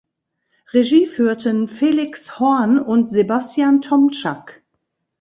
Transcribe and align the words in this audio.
Regie 0.73 1.05
führten 1.05 1.67
Feliks 1.67 2.39
Horn 2.39 2.79
und 2.79 3.11
Sebastian 3.11 3.81
Tomczak. 3.81 4.63